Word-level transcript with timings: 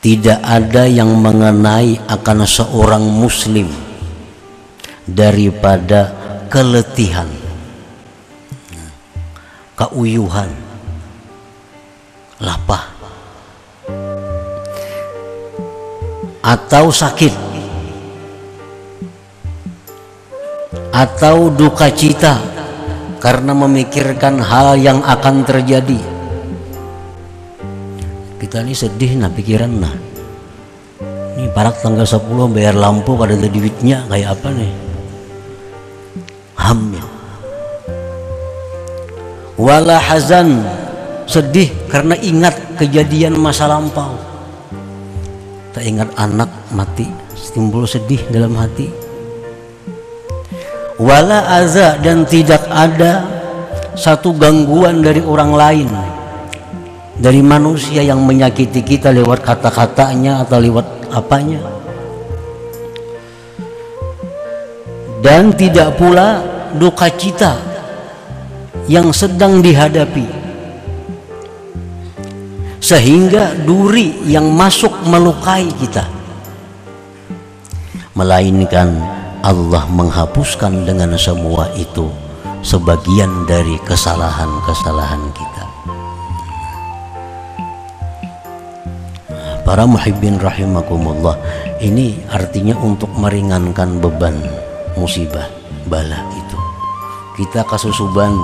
tidak 0.00 0.40
ada 0.40 0.88
yang 0.88 1.12
mengenai 1.20 2.00
akan 2.08 2.48
seorang 2.48 3.04
muslim 3.04 3.68
daripada 5.04 6.08
keletihan 6.48 7.28
keuyuhan 9.76 10.48
lapah 12.40 12.84
atau 16.40 16.88
sakit 16.88 17.32
atau 20.96 21.52
duka 21.52 21.92
cita 21.92 22.40
karena 23.20 23.52
memikirkan 23.52 24.40
hal 24.40 24.80
yang 24.80 25.04
akan 25.04 25.44
terjadi 25.44 26.19
kita 28.40 28.64
ini 28.64 28.72
sedih 28.72 29.20
nah 29.20 29.28
pikiran 29.28 29.72
nah 29.76 29.94
ini 31.36 31.52
parak 31.52 31.84
tanggal 31.84 32.08
10 32.08 32.24
bayar 32.56 32.74
lampu 32.74 33.12
pada 33.14 33.36
ada 33.36 33.46
duitnya 33.46 34.08
kayak 34.08 34.34
apa 34.34 34.48
nih 34.56 34.72
hamil 36.56 37.10
wala 39.60 40.00
hazan. 40.00 40.64
Sedih 41.28 41.70
karena 41.86 42.18
ingat 42.18 42.58
kejadian 42.74 43.38
masa 43.38 43.70
lampau. 43.70 44.18
Tak 45.70 45.84
ingat 45.86 46.10
anak 46.18 46.50
mati 46.74 47.06
timbul 47.54 47.86
sedih 47.86 48.18
dalam 48.34 48.56
hati. 48.58 48.90
Wala 50.98 51.62
aza 51.62 52.02
dan 52.02 52.26
tidak 52.26 52.66
ada 52.66 53.22
satu 53.94 54.34
gangguan 54.34 55.06
dari 55.06 55.22
orang 55.22 55.52
lain 55.54 55.88
dari 57.20 57.44
manusia 57.44 58.00
yang 58.00 58.24
menyakiti 58.24 58.80
kita 58.80 59.12
lewat 59.12 59.44
kata-katanya 59.44 60.40
atau 60.48 60.56
lewat 60.56 61.12
apanya. 61.12 61.60
Dan 65.20 65.52
tidak 65.52 66.00
pula 66.00 66.40
duka 66.72 67.12
cita 67.12 67.60
yang 68.88 69.12
sedang 69.12 69.60
dihadapi. 69.60 70.40
Sehingga 72.80 73.52
duri 73.68 74.24
yang 74.24 74.48
masuk 74.56 75.04
melukai 75.04 75.68
kita. 75.76 76.08
Melainkan 78.16 78.96
Allah 79.44 79.84
menghapuskan 79.92 80.88
dengan 80.88 81.12
semua 81.20 81.68
itu 81.76 82.08
sebagian 82.64 83.44
dari 83.44 83.76
kesalahan-kesalahan 83.84 85.24
kita 85.36 85.49
para 89.70 89.86
muhibbin 89.86 90.34
rahimakumullah 90.42 91.38
ini 91.78 92.18
artinya 92.26 92.74
untuk 92.82 93.06
meringankan 93.14 94.02
beban 94.02 94.34
musibah 94.98 95.46
bala 95.86 96.26
itu. 96.34 96.58
Kita 97.38 97.62
kasusuban 97.62 98.34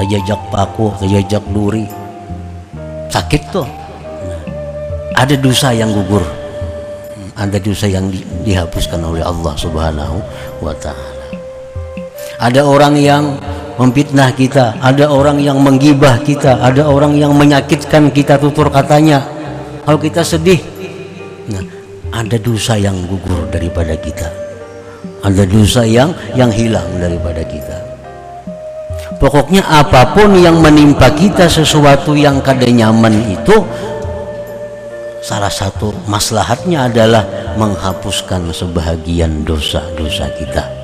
terjajak 0.00 0.40
paku 0.48 0.96
terjajak 0.96 1.44
duri 1.52 1.84
sakit 3.12 3.42
tuh. 3.52 3.68
Ada 5.12 5.36
dosa 5.36 5.76
yang 5.76 5.92
gugur 5.92 6.24
ada 7.36 7.60
dosa 7.60 7.84
yang 7.84 8.08
di, 8.08 8.24
dihapuskan 8.48 9.04
oleh 9.04 9.20
Allah 9.20 9.52
subhanahu 9.60 10.24
wa 10.64 10.72
ta'ala. 10.72 11.26
Ada 12.40 12.64
orang 12.64 12.96
yang 12.96 13.36
memfitnah 13.74 14.30
kita, 14.32 14.78
ada 14.78 15.10
orang 15.10 15.42
yang 15.42 15.58
menggibah 15.58 16.22
kita, 16.22 16.62
ada 16.62 16.86
orang 16.86 17.18
yang 17.18 17.34
menyakitkan 17.34 18.14
kita 18.14 18.38
tutur 18.38 18.70
katanya, 18.70 19.33
kalau 19.84 20.00
kita 20.00 20.24
sedih 20.24 20.60
nah 21.48 21.64
ada 22.14 22.38
dosa 22.38 22.78
yang 22.78 22.94
gugur 23.10 23.50
daripada 23.50 23.98
kita. 23.98 24.30
Ada 25.26 25.42
dosa 25.50 25.82
yang 25.82 26.14
yang 26.38 26.52
hilang 26.54 26.86
daripada 27.02 27.42
kita. 27.42 27.78
Pokoknya 29.18 29.64
apa 29.66 30.14
pun 30.14 30.36
yang 30.38 30.62
menimpa 30.62 31.10
kita 31.10 31.50
sesuatu 31.50 32.14
yang 32.14 32.38
kada 32.44 32.68
nyaman 32.68 33.34
itu 33.34 33.56
salah 35.24 35.48
satu 35.48 35.96
maslahatnya 36.04 36.92
adalah 36.92 37.24
menghapuskan 37.56 38.52
sebahagian 38.52 39.40
dosa-dosa 39.48 40.28
kita 40.36 40.83